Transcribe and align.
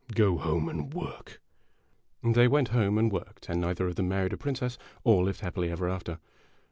"Go 0.15 0.37
home, 0.39 0.67
and 0.67 0.91
work!" 0.91 1.39
They 2.23 2.47
went 2.47 2.69
home 2.69 2.97
and 2.97 3.11
worked, 3.11 3.47
and 3.49 3.61
neither 3.61 3.85
of 3.87 3.97
them 3.97 4.07
married 4.09 4.33
a 4.33 4.37
princess 4.37 4.79
or 5.03 5.23
lived 5.23 5.41
happily 5.41 5.69
ever 5.71 5.87
after. 5.87 6.17